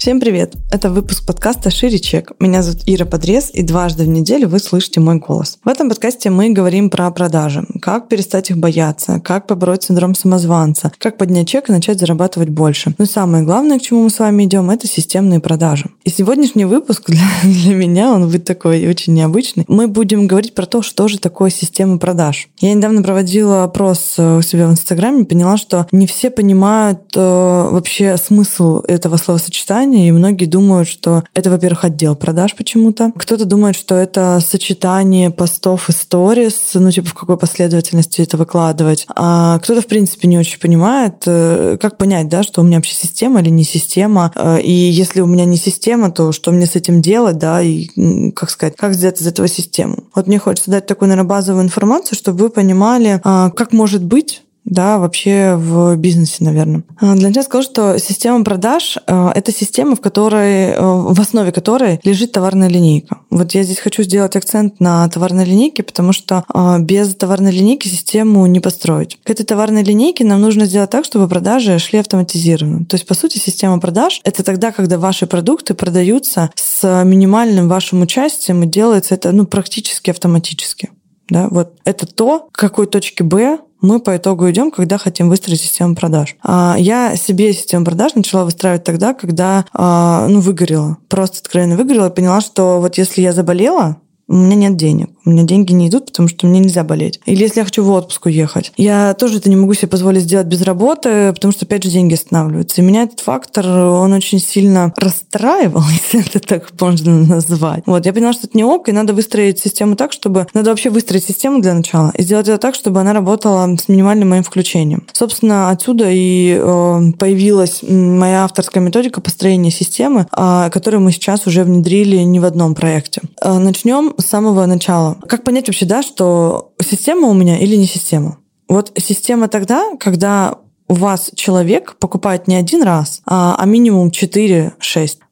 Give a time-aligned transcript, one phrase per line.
[0.00, 0.54] Всем привет!
[0.72, 2.32] Это выпуск подкаста «Шире чек».
[2.40, 5.58] Меня зовут Ира Подрез, и дважды в неделю вы слышите мой голос.
[5.62, 10.90] В этом подкасте мы говорим про продажи, как перестать их бояться, как побороть синдром самозванца,
[10.96, 12.94] как поднять чек и начать зарабатывать больше.
[12.96, 15.90] Но самое главное, к чему мы с вами идем, это системные продажи.
[16.04, 19.66] И сегодняшний выпуск для, для меня, он будет такой очень необычный.
[19.68, 22.48] Мы будем говорить про то, что же такое система продаж.
[22.58, 28.16] Я недавно проводила опрос у себя в Инстаграме, поняла, что не все понимают э, вообще
[28.16, 33.12] смысл этого словосочетания, компании, и многие думают, что это, во-первых, отдел продаж почему-то.
[33.16, 39.06] Кто-то думает, что это сочетание постов и сторис, ну, типа, в какой последовательности это выкладывать.
[39.16, 42.94] А кто-то, в принципе, не очень понимает, э, как понять, да, что у меня вообще
[42.94, 44.32] система или не система.
[44.34, 47.86] Э, и если у меня не система, то что мне с этим делать, да, и,
[48.30, 50.04] как сказать, как сделать из этого систему.
[50.14, 54.42] Вот мне хочется дать такую, наверное, базовую информацию, чтобы вы понимали, а, как может быть
[54.64, 56.84] да, вообще в бизнесе, наверное.
[57.00, 61.50] А, для начала скажу, что система продаж а,— это система, в которой, а, в основе
[61.50, 63.18] которой лежит товарная линейка.
[63.30, 66.44] Вот я здесь хочу сделать акцент на товарной линейке, потому что
[66.80, 69.18] без товарной линейки систему не построить.
[69.24, 72.84] К этой товарной линейке нам нужно сделать так, чтобы продажи шли автоматизированно.
[72.84, 78.02] То есть, по сути, система продаж— это тогда, когда ваши продукты продаются с минимальным вашим
[78.02, 80.90] участием, и делается это ну, практически автоматически.
[81.28, 85.60] Да, вот это то, к какой точке Б мы по итогу идем, когда хотим выстроить
[85.60, 86.36] систему продаж.
[86.42, 90.98] А, я себе систему продаж начала выстраивать тогда, когда а, ну, выгорела.
[91.08, 93.96] Просто откровенно выгорела и поняла, что вот если я заболела,
[94.28, 95.10] у меня нет денег.
[95.24, 97.18] У меня деньги не идут, потому что мне нельзя болеть.
[97.24, 98.72] Или если я хочу в отпуск уехать.
[98.76, 102.12] Я тоже это не могу себе позволить сделать без работы, потому что, опять же, деньги
[102.14, 102.80] останавливаются.
[102.80, 107.84] И меня этот фактор, он очень сильно расстраивал, если это так можно назвать.
[107.86, 110.46] Вот, я поняла, что это не ок, и надо выстроить систему так, чтобы...
[110.52, 114.28] Надо вообще выстроить систему для начала и сделать это так, чтобы она работала с минимальным
[114.28, 115.06] моим включением.
[115.12, 121.64] Собственно, отсюда и э, появилась моя авторская методика построения системы, э, которую мы сейчас уже
[121.64, 123.22] внедрили не в одном проекте.
[123.40, 125.16] Э, начнем с самого начала.
[125.26, 128.38] Как понять вообще, да, что система у меня или не система?
[128.68, 134.72] Вот система тогда, когда у вас человек покупает не один раз, а, а минимум 4-6.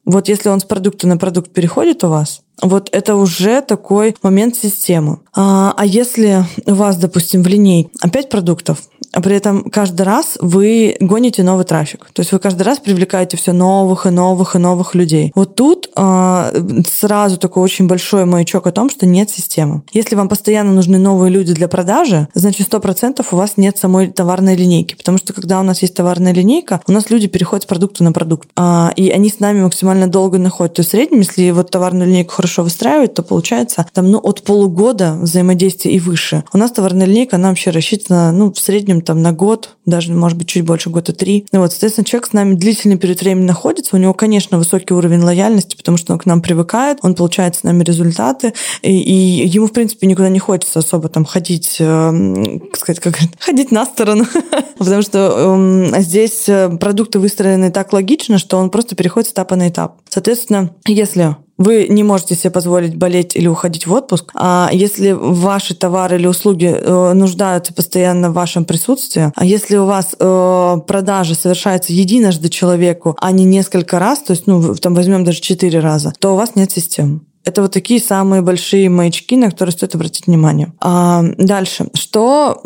[0.05, 4.55] Вот если он с продукта на продукт переходит у вас, вот это уже такой момент
[4.55, 5.19] системы.
[5.35, 8.79] А, а если у вас, допустим, в линейке 5 продуктов,
[9.11, 12.09] а при этом каждый раз вы гоните новый трафик.
[12.13, 15.31] То есть вы каждый раз привлекаете все новых и новых и новых людей.
[15.35, 19.81] Вот тут э, сразу такой очень большой маячок о том, что нет системы.
[19.93, 24.07] Если вам постоянно нужны новые люди для продажи, значит, сто процентов у вас нет самой
[24.07, 24.95] товарной линейки.
[24.95, 28.11] Потому что когда у нас есть товарная линейка, у нас люди переходят с продукта на
[28.11, 28.49] продукт.
[28.55, 30.75] А, и они с нами максимально долго находят.
[30.75, 34.43] То есть в среднем, если вот товарную линейку хорошо выстраивать, то получается там ну, от
[34.43, 36.43] полугода взаимодействия и выше.
[36.53, 40.13] У нас товарная линейка, она вообще рассчитана ну, в среднем среднем там на год, даже,
[40.13, 41.45] может быть, чуть больше, года три.
[41.51, 45.21] Ну вот, соответственно, человек с нами длительный период времени находится, у него, конечно, высокий уровень
[45.21, 49.67] лояльности, потому что он к нам привыкает, он получает с нами результаты, и, и ему,
[49.67, 54.25] в принципе, никуда не хочется особо там ходить, э, сказать, как ходить на сторону,
[54.77, 56.45] потому что э, здесь
[56.79, 59.97] продукты выстроены так логично, что он просто переходит с этапа на этап.
[60.09, 64.31] Соответственно, если вы не можете себе позволить болеть или уходить в отпуск.
[64.33, 69.85] А если ваши товары или услуги э, нуждаются постоянно в вашем присутствии, а если у
[69.85, 75.23] вас э, продажа совершается единожды человеку, а не несколько раз, то есть, ну, там возьмем
[75.23, 77.19] даже четыре раза, то у вас нет системы.
[77.45, 80.71] Это вот такие самые большие маячки, на которые стоит обратить внимание.
[80.81, 81.87] А, дальше.
[81.93, 82.61] Что,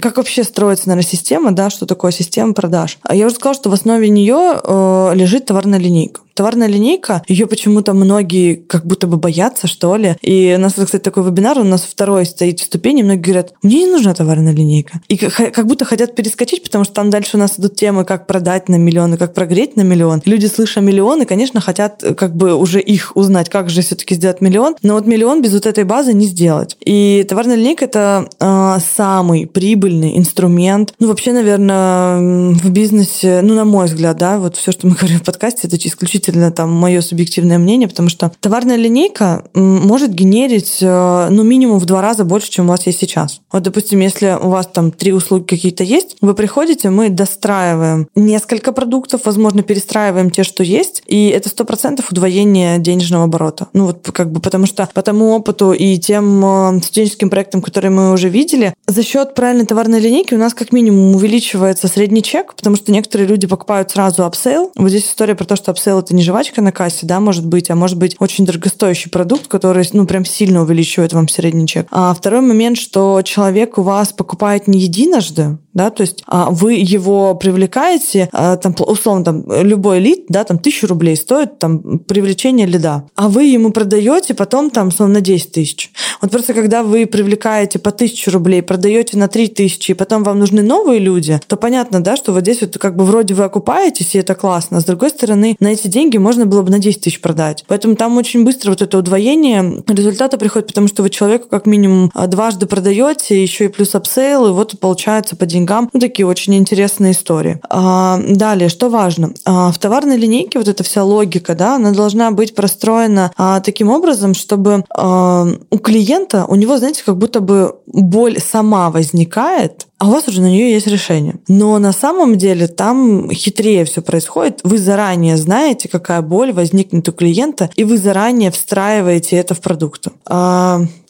[0.00, 2.98] как вообще строится, наверное, система, да, что такое система продаж?
[3.10, 6.20] Я уже сказала, что в основе нее э, лежит товарная линейка.
[6.34, 10.16] Товарная линейка, ее почему-то многие как будто бы боятся, что ли.
[10.22, 13.84] И у нас, кстати, такой вебинар, у нас второй стоит в ступени, многие говорят, мне
[13.84, 15.00] не нужна товарная линейка.
[15.08, 18.68] И как будто хотят перескочить, потому что там дальше у нас идут темы, как продать
[18.68, 20.22] на миллион и как прогреть на миллион.
[20.24, 24.40] Люди, слыша миллионы, конечно, хотят э, как бы уже их узнать, как же все-таки сделать
[24.40, 24.76] миллион.
[24.82, 26.76] Но вот миллион без вот этой базы не сделать.
[26.84, 30.94] И товарная линейка— это э, самый прибыльный инструмент.
[30.98, 32.18] Ну, вообще, наверное,
[32.54, 35.76] в бизнесе, ну, на мой взгляд, да, вот все, что мы говорим в подкасте, это
[35.76, 41.78] исключительно исключительно там мое субъективное мнение, потому что товарная линейка может генерить, э, ну, минимум
[41.78, 43.40] в два раза больше, чем у вас есть сейчас.
[43.50, 48.72] Вот, допустим, если у вас там три услуги какие-то есть, вы приходите, мы достраиваем несколько
[48.72, 53.68] продуктов, возможно, перестраиваем те, что есть, и это сто процентов удвоение денежного оборота.
[53.72, 57.90] Ну, вот как бы потому что по тому опыту и тем э, студенческим проектам, которые
[57.90, 62.54] мы уже видели, за счет правильной товарной линейки у нас как минимум увеличивается средний чек,
[62.54, 64.70] потому что некоторые люди покупают сразу upsell.
[64.76, 67.46] Вот здесь история про то, что upsell это это не жвачка на кассе, да, может
[67.46, 71.86] быть, а может быть очень дорогостоящий продукт, который, ну, прям сильно увеличивает вам средний чек.
[71.90, 76.74] А второй момент, что человек у вас покупает не единожды, да, то есть а, вы
[76.74, 82.66] его привлекаете, а, там, условно, там, любой лид, да, там, тысячу рублей стоит, там, привлечение
[82.66, 85.90] лида, а вы ему продаете потом, там, условно, на 10 тысяч.
[86.20, 90.38] Вот просто когда вы привлекаете по тысячу рублей, продаете на 3 тысячи, и потом вам
[90.38, 94.14] нужны новые люди, то понятно, да, что вот здесь вот как бы вроде вы окупаетесь,
[94.14, 97.00] и это классно, а с другой стороны, на эти деньги можно было бы на 10
[97.00, 97.64] тысяч продать.
[97.68, 102.10] Поэтому там очень быстро вот это удвоение результата приходит, потому что вы человеку как минимум
[102.14, 105.90] а, дважды продаете, еще и плюс upsell, и вот получается по деньгам.
[105.92, 107.60] Ну, такие очень интересные истории.
[107.68, 109.32] А, далее, что важно?
[109.44, 113.88] А, в товарной линейке вот эта вся логика, да, она должна быть простроена а, таким
[113.88, 120.08] образом, чтобы а, у клиента, у него, знаете, как будто бы боль сама возникает, а
[120.08, 121.36] у вас уже на нее есть решение.
[121.46, 124.58] Но на самом деле там хитрее все происходит.
[124.64, 130.08] Вы заранее знаете, какая боль возникнет у клиента, и вы заранее встраиваете это в продукт.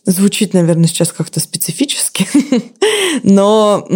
[0.04, 2.26] Звучит, наверное, сейчас как-то специфически,
[3.22, 3.87] но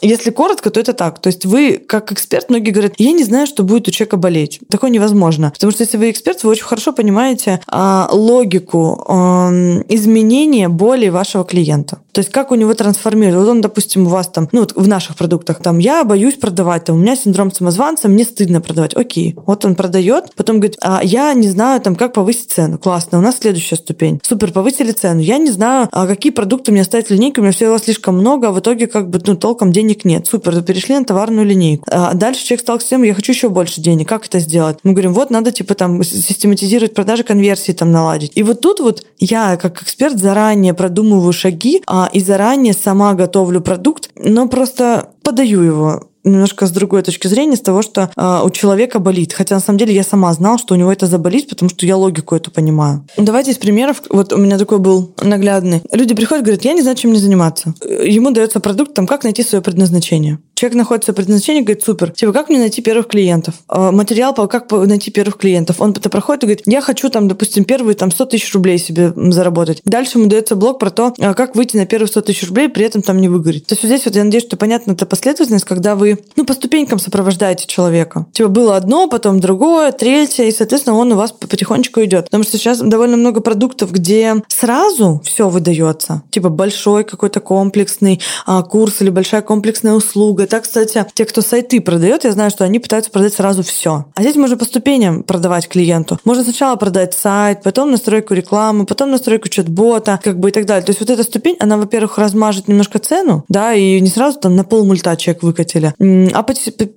[0.00, 1.20] если коротко, то это так.
[1.20, 4.58] То есть вы, как эксперт, многие говорят, я не знаю, что будет у человека болеть.
[4.68, 5.50] Такое невозможно.
[5.50, 9.50] Потому что если вы эксперт, вы очень хорошо понимаете а, логику а,
[9.88, 12.00] изменения боли вашего клиента.
[12.10, 13.36] То есть как у него трансформирует.
[13.36, 16.84] Вот он, допустим, у вас там, ну вот в наших продуктах, там, я боюсь продавать,
[16.86, 18.96] там, у меня синдром самозванца, мне стыдно продавать.
[18.96, 19.36] Окей.
[19.46, 22.78] Вот он продает, потом говорит, а я не знаю, там, как повысить цену.
[22.78, 24.20] Классно, у нас следующая ступень.
[24.24, 27.52] Супер, повысили цену я не знаю, а какие продукты мне ставить в линейку, у меня
[27.52, 30.26] всего слишком много, а в итоге как бы ну, толком денег нет.
[30.26, 31.84] Супер, перешли на товарную линейку.
[31.90, 34.78] А дальше человек стал с тем, я хочу еще больше денег, как это сделать?
[34.82, 38.32] Мы говорим, вот надо типа там систематизировать продажи, конверсии там наладить.
[38.34, 43.60] И вот тут вот я как эксперт заранее продумываю шаги а, и заранее сама готовлю
[43.60, 48.50] продукт, но просто подаю его немножко с другой точки зрения, с того, что э, у
[48.50, 49.32] человека болит.
[49.32, 51.96] Хотя на самом деле я сама знала, что у него это заболит, потому что я
[51.96, 53.06] логику эту понимаю.
[53.16, 54.02] Давайте из примеров.
[54.10, 55.82] Вот у меня такой был наглядный.
[55.92, 57.74] Люди приходят, говорят, я не знаю, чем мне заниматься.
[57.84, 60.38] Ему дается продукт, там, как найти свое предназначение.
[60.60, 62.10] Человек находится в предназначении, говорит, супер.
[62.10, 63.54] Типа, как мне найти первых клиентов?
[63.66, 65.80] А, материал, по как найти первых клиентов?
[65.80, 69.10] Он это проходит и говорит, я хочу там, допустим, первые там 100 тысяч рублей себе
[69.16, 69.80] заработать.
[69.86, 72.84] Дальше ему дается блок про то, а, как выйти на первые 100 тысяч рублей, при
[72.84, 73.68] этом там не выгореть.
[73.68, 76.52] То есть вот здесь вот я надеюсь, что понятна эта последовательность, когда вы, ну, по
[76.52, 78.26] ступенькам сопровождаете человека.
[78.34, 82.26] Типа, было одно, потом другое, третье, и, соответственно, он у вас потихонечку идет.
[82.26, 86.22] Потому что сейчас довольно много продуктов, где сразу все выдается.
[86.30, 91.80] Типа, большой какой-то комплексный а, курс или большая комплексная услуга, так, кстати, те, кто сайты
[91.80, 94.06] продает, я знаю, что они пытаются продать сразу все.
[94.14, 96.18] А здесь можно по ступеням продавать клиенту.
[96.24, 100.84] Можно сначала продать сайт, потом настройку рекламы, потом настройку чат-бота, как бы и так далее.
[100.84, 104.56] То есть вот эта ступень, она, во-первых, размажет немножко цену, да, и не сразу там
[104.56, 106.42] на пол мульта человек выкатили, а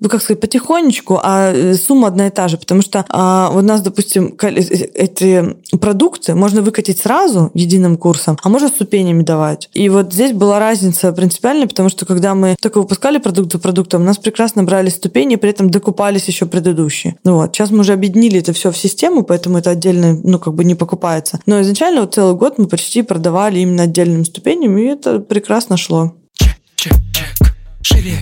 [0.10, 3.82] как сказать, потихонечку, а э, сумма одна и та же, потому что а, у нас,
[3.82, 9.70] допустим, э, эти продукты можно выкатить сразу единым курсом, а можно ступенями давать.
[9.74, 13.60] И вот здесь была разница принципиальная, потому что когда мы только выпускали продукт, продукт за
[13.60, 17.16] продуктом, у нас прекрасно брали ступени, при этом докупались еще предыдущие.
[17.24, 20.54] Ну вот, сейчас мы уже объединили это все в систему, поэтому это отдельно, ну, как
[20.54, 21.40] бы не покупается.
[21.46, 26.14] Но изначально вот целый год мы почти продавали именно отдельными ступенями, и это прекрасно шло.
[26.34, 27.54] Чек, чек, чек.
[27.82, 28.18] Шире,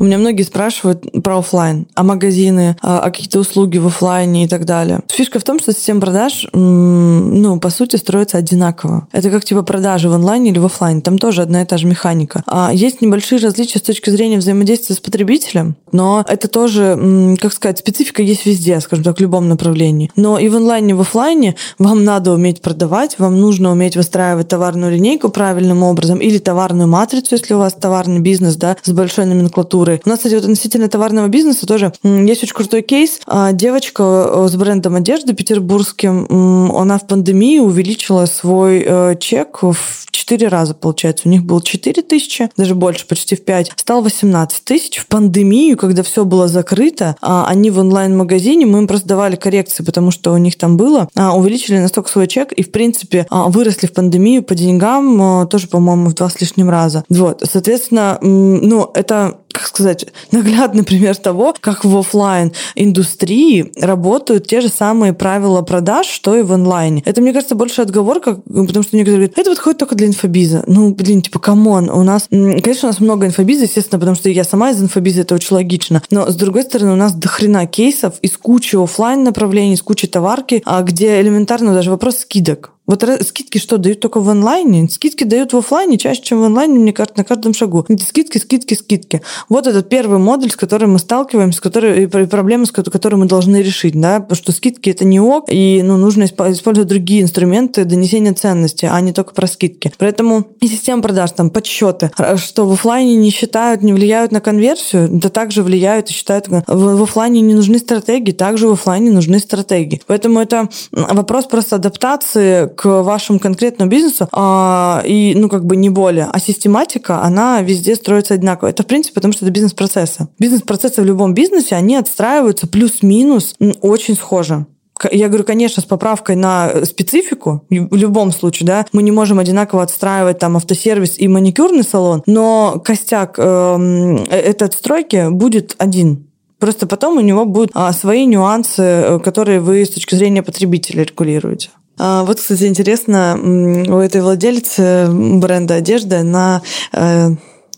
[0.00, 4.48] у меня многие спрашивают про офлайн, а магазины, а, а какие-то услуги в офлайне и
[4.48, 5.00] так далее.
[5.08, 9.06] Фишка в том, что система продаж, ну, по сути, строится одинаково.
[9.12, 11.02] Это как типа продажи в онлайне или в офлайне.
[11.02, 12.42] Там тоже одна и та же механика.
[12.46, 17.78] А есть небольшие различия с точки зрения взаимодействия с потребителем, но это тоже, как сказать,
[17.78, 20.10] специфика есть везде, скажем так, в любом направлении.
[20.16, 24.48] Но и в онлайне, и в офлайне вам надо уметь продавать, вам нужно уметь выстраивать
[24.48, 29.26] товарную линейку правильным образом или товарную матрицу, если у вас товарный бизнес, да, с большой
[29.26, 30.02] номенклатурой, культуры.
[30.04, 33.20] У нас, кстати, вот относительно товарного бизнеса тоже есть очень крутой кейс.
[33.26, 39.76] А, девочка э, с брендом одежды петербургским, она в пандемии увеличила свой э, чек в
[40.10, 41.28] 4 раза, получается.
[41.28, 43.72] У них было 4 тысячи, даже больше, почти в 5.
[43.76, 44.98] Стал 18 тысяч.
[44.98, 49.82] В пандемию, когда все было закрыто, а, они в онлайн-магазине, мы им просто давали коррекции,
[49.82, 53.86] потому что у них там было, а, увеличили настолько свой чек и, в принципе, выросли
[53.86, 57.04] в пандемию по деньгам тоже, по-моему, в два с лишним раза.
[57.08, 64.60] Вот, соответственно, ну, это как сказать, наглядный пример того, как в офлайн индустрии работают те
[64.60, 67.02] же самые правила продаж, что и в онлайне.
[67.04, 70.64] Это, мне кажется, больше отговорка, потому что некоторые говорят, это подходит только для инфобиза.
[70.66, 74.28] Ну, блин, типа, come on, у нас, конечно, у нас много инфобиза, естественно, потому что
[74.28, 76.02] я сама из инфобиза, это очень логично.
[76.10, 80.62] Но, с другой стороны, у нас дохрена кейсов из кучи офлайн направлений, из кучи товарки,
[80.64, 82.72] а где элементарно даже вопрос скидок.
[82.90, 84.88] Вот скидки что, дают только в онлайне?
[84.88, 87.86] Скидки дают в офлайне чаще, чем в онлайне, мне кажется, на каждом шагу.
[87.88, 89.22] Эти скидки, скидки, скидки.
[89.48, 93.26] Вот этот первый модуль, с которым мы сталкиваемся, с которой, и проблемы, с которой мы
[93.26, 97.84] должны решить, да, потому что скидки это не ок, и ну, нужно использовать другие инструменты
[97.84, 99.92] донесения ценности, а не только про скидки.
[99.98, 105.08] Поэтому и система продаж, там, подсчеты, что в офлайне не считают, не влияют на конверсию,
[105.12, 106.48] да также влияют и считают.
[106.48, 110.02] В, в офлайне не нужны стратегии, также в офлайне нужны стратегии.
[110.08, 115.90] Поэтому это вопрос просто адаптации к вашему конкретному бизнесу, а, и, ну, как бы не
[115.90, 116.28] более.
[116.32, 118.68] А систематика, она везде строится одинаково.
[118.68, 120.28] Это, в принципе, потому что это бизнес-процессы.
[120.38, 124.64] Бизнес-процессы в любом бизнесе, они отстраиваются плюс-минус очень схоже.
[125.12, 129.82] Я говорю, конечно, с поправкой на специфику, в любом случае, да, мы не можем одинаково
[129.82, 136.30] отстраивать там автосервис и маникюрный салон, но костяк эм, э, этой отстройки будет один.
[136.58, 141.04] Просто потом у него будут а, свои нюансы, э, которые вы с точки зрения потребителя
[141.04, 141.68] регулируете.
[142.02, 147.32] А, вот, кстати, интересно, у этой владельцы бренда одежды на э,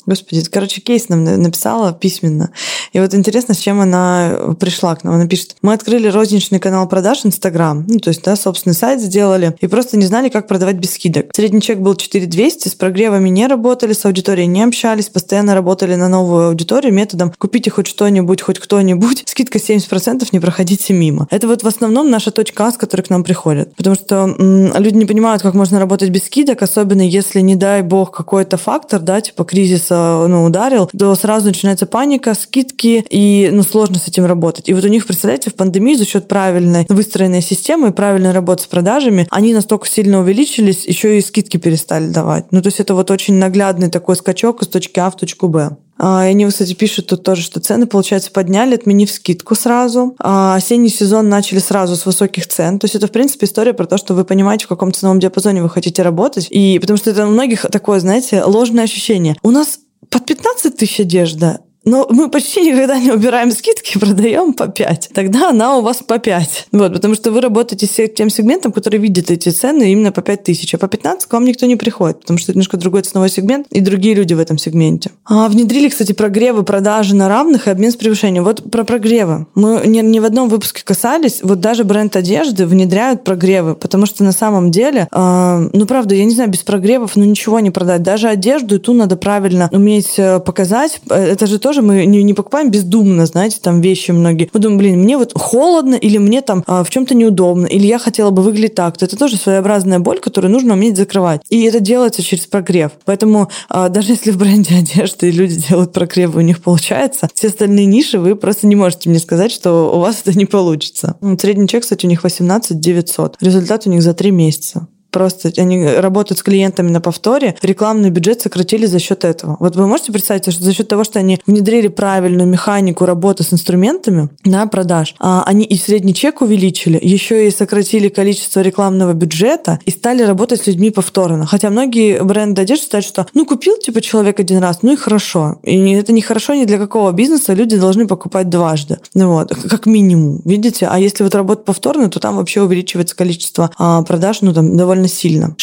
[0.06, 2.50] Господи, короче, кейс нам написала письменно.
[2.92, 5.14] И вот интересно, с чем она пришла к нам.
[5.14, 9.56] Она пишет, мы открыли розничный канал продаж Инстаграм, ну, то есть, да, собственный сайт сделали,
[9.60, 11.26] и просто не знали, как продавать без скидок.
[11.34, 16.08] Средний чек был 4200, с прогревами не работали, с аудиторией не общались, постоянно работали на
[16.08, 21.28] новую аудиторию методом «купите хоть что-нибудь, хоть кто-нибудь, скидка 70%, не проходите мимо».
[21.30, 23.74] Это вот в основном наша точка А, с которой к нам приходят.
[23.76, 27.82] Потому что м, люди не понимают, как можно работать без скидок, особенно если, не дай
[27.82, 33.62] бог, какой-то фактор, да, типа кризис ну, ударил, то сразу начинается паника, скидки, и ну,
[33.62, 34.68] сложно с этим работать.
[34.68, 38.64] И вот у них, представляете, в пандемии за счет правильной выстроенной системы и правильной работы
[38.64, 42.46] с продажами, они настолько сильно увеличились, еще и скидки перестали давать.
[42.50, 45.76] Ну, то есть это вот очень наглядный такой скачок из точки А в точку Б.
[46.04, 50.16] А, и они, кстати, пишут тут тоже, что цены, получается, подняли, отменив скидку сразу.
[50.18, 52.80] А осенний сезон начали сразу с высоких цен.
[52.80, 55.62] То есть это, в принципе, история про то, что вы понимаете, в каком ценовом диапазоне
[55.62, 56.48] вы хотите работать.
[56.50, 59.36] И потому что это у многих такое, знаете, ложное ощущение.
[59.44, 59.78] У нас
[60.10, 65.10] под 15 тысяч одежда но мы почти никогда не убираем скидки, продаем по 5.
[65.14, 66.68] Тогда она у вас по 5.
[66.72, 70.44] Вот, потому что вы работаете с тем сегментом, который видит эти цены именно по 5
[70.44, 70.74] тысяч.
[70.74, 73.66] А по 15 к вам никто не приходит, потому что это немножко другой ценовой сегмент
[73.70, 75.10] и другие люди в этом сегменте.
[75.24, 78.44] А внедрили, кстати, прогревы продажи на равных и обмен с превышением.
[78.44, 79.46] Вот про прогревы.
[79.54, 81.40] Мы ни, ни в одном выпуске касались.
[81.42, 86.24] Вот даже бренд одежды внедряют прогревы, потому что на самом деле, э, ну, правда, я
[86.24, 88.02] не знаю, без прогревов, ну, ничего не продать.
[88.02, 91.00] Даже одежду и ту надо правильно уметь э, показать.
[91.08, 94.50] Э, это же тоже тоже мы не, не покупаем бездумно, знаете, там вещи многие.
[94.52, 97.98] Мы думаем, блин, мне вот холодно, или мне там а, в чем-то неудобно, или я
[97.98, 98.98] хотела бы выглядеть так.
[98.98, 101.40] То это тоже своеобразная боль, которую нужно уметь закрывать.
[101.48, 102.92] И это делается через прогрев.
[103.06, 107.48] Поэтому а, даже если в бренде одежды люди делают прогрев, и у них получается, все
[107.48, 111.16] остальные ниши вы просто не можете мне сказать, что у вас это не получится.
[111.40, 113.38] Средний чек, кстати, у них 18 900.
[113.40, 118.40] Результат у них за три месяца просто они работают с клиентами на повторе, рекламный бюджет
[118.40, 119.56] сократили за счет этого.
[119.60, 123.52] Вот вы можете представить, что за счет того, что они внедрили правильную механику работы с
[123.52, 129.78] инструментами на продаж, а они и средний чек увеличили, еще и сократили количество рекламного бюджета
[129.84, 131.46] и стали работать с людьми повторно.
[131.46, 135.58] Хотя многие бренды одежды считают, что ну купил типа человек один раз, ну и хорошо.
[135.62, 138.98] И это не хорошо ни для какого бизнеса, люди должны покупать дважды.
[139.14, 140.86] Ну вот, как минимум, видите?
[140.90, 145.01] А если вот работать повторно, то там вообще увеличивается количество а, продаж, ну там довольно
[145.02, 145.56] довольно сильно.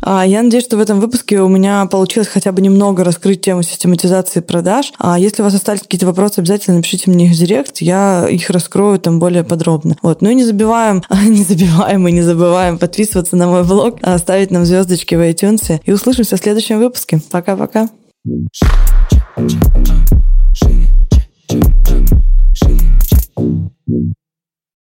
[0.00, 3.62] А, я надеюсь, что в этом выпуске у меня получилось хотя бы немного раскрыть тему
[3.62, 4.92] систематизации продаж.
[4.98, 8.48] А если у вас остались какие-то вопросы, обязательно напишите мне их в директ, я их
[8.48, 9.96] раскрою там более подробно.
[10.02, 10.22] Вот.
[10.22, 14.50] Ну и не забиваем, не забиваем и не забываем подписываться на мой блог, а ставить
[14.50, 15.80] нам звездочки в iTunes.
[15.84, 17.20] И услышимся в следующем выпуске.
[17.30, 17.88] Пока-пока.